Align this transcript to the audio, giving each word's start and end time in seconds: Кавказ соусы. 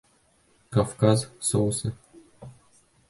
Кавказ 0.73 1.19
соусы. 1.47 1.93